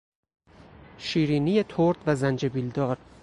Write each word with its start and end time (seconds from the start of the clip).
شیرینی 0.97 1.63
ترد 1.63 1.97
و 2.07 2.15
زنجبیل 2.15 2.69
دار 2.69 2.97